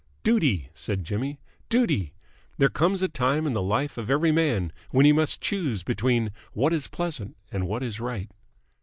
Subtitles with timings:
[0.23, 1.39] "Duty!" said Jimmy.
[1.69, 2.15] "Duty!
[2.57, 6.31] There comes a time in the life of every man when he must choose between
[6.53, 8.31] what is pleasant and what is right."